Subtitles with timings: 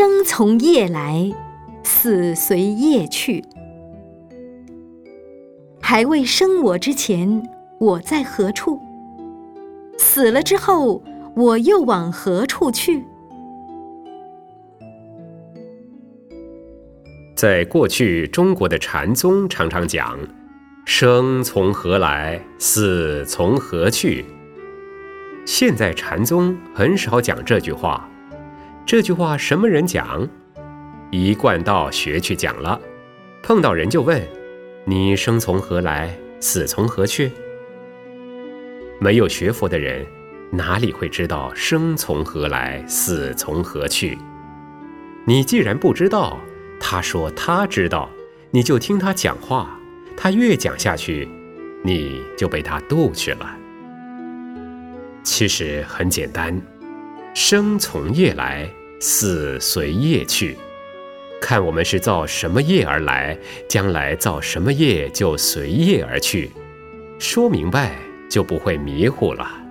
[0.00, 1.28] 生从夜来，
[1.82, 3.42] 死随夜去。
[5.80, 7.42] 还未生我之前，
[7.80, 8.80] 我在何处？
[9.98, 11.02] 死了之后，
[11.34, 13.02] 我又往何处去？
[17.34, 20.16] 在过去，中国的禅宗常常讲
[20.86, 24.24] “生从何来，死从何去”。
[25.44, 28.08] 现在禅宗很少讲这句话。
[28.88, 30.26] 这句话什么人讲？
[31.10, 32.80] 一贯道学去讲了。
[33.42, 34.26] 碰到人就问
[34.86, 37.30] ：“你生从何来，死从何去？”
[38.98, 40.06] 没有学佛的人，
[40.50, 44.16] 哪里会知道生从何来，死从何去？
[45.26, 46.38] 你既然不知道，
[46.80, 48.08] 他说他知道，
[48.50, 49.78] 你就听他讲话，
[50.16, 51.28] 他越讲下去，
[51.82, 53.54] 你就被他渡去了。
[55.22, 56.58] 其实很简单，
[57.34, 58.66] 生从业来，
[59.00, 60.56] 死随业去，
[61.40, 66.50] 看我们是造什么业而来，将来造什么业就随业而去，
[67.18, 67.96] 说明白
[68.28, 69.67] 就不会迷糊了。